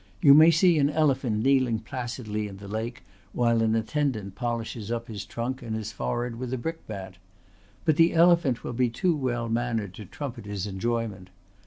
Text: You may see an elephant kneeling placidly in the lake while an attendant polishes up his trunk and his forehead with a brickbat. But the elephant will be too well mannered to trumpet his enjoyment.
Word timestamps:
You 0.19 0.33
may 0.33 0.49
see 0.49 0.79
an 0.79 0.89
elephant 0.89 1.43
kneeling 1.43 1.77
placidly 1.77 2.47
in 2.47 2.57
the 2.57 2.67
lake 2.67 3.03
while 3.33 3.61
an 3.61 3.75
attendant 3.75 4.33
polishes 4.33 4.91
up 4.91 5.07
his 5.07 5.25
trunk 5.27 5.61
and 5.61 5.75
his 5.75 5.91
forehead 5.91 6.37
with 6.37 6.51
a 6.55 6.57
brickbat. 6.57 7.17
But 7.85 7.97
the 7.97 8.15
elephant 8.15 8.63
will 8.63 8.73
be 8.73 8.89
too 8.89 9.15
well 9.15 9.47
mannered 9.47 9.93
to 9.93 10.05
trumpet 10.05 10.47
his 10.47 10.65
enjoyment. 10.65 11.29